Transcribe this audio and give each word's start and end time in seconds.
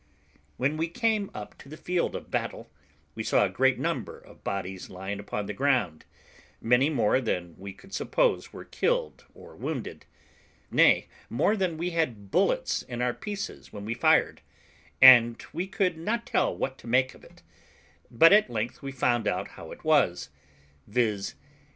When 0.57 0.77
we 0.77 0.87
came 0.87 1.29
up 1.31 1.55
to 1.59 1.69
the 1.69 1.77
field 1.77 2.15
of 2.15 2.31
battle, 2.31 2.71
we 3.13 3.21
saw 3.23 3.45
a 3.45 3.49
great 3.49 3.77
number 3.77 4.17
of 4.17 4.43
bodies 4.43 4.89
lying 4.89 5.19
upon 5.19 5.45
the 5.45 5.53
ground, 5.53 6.05
many 6.59 6.89
more 6.89 7.21
than 7.21 7.53
we 7.55 7.71
could 7.71 7.93
suppose 7.93 8.51
were 8.51 8.65
killed 8.65 9.25
or 9.35 9.55
wounded; 9.55 10.07
nay, 10.71 11.07
more 11.29 11.55
than 11.55 11.77
we 11.77 11.91
had 11.91 12.31
bullets 12.31 12.81
in 12.81 12.99
our 12.99 13.13
pieces 13.13 13.71
when 13.71 13.85
we 13.85 13.93
fired; 13.93 14.41
and 15.03 15.45
we 15.53 15.67
could 15.67 15.99
not 15.99 16.25
tell 16.25 16.57
what 16.57 16.79
to 16.79 16.87
make 16.87 17.13
of 17.13 17.23
it; 17.23 17.43
but 18.09 18.33
at 18.33 18.49
length 18.49 18.81
we 18.81 18.91
found 18.91 19.27
how 19.27 19.69
it 19.71 19.83
was, 19.83 20.29
viz. 20.87 21.35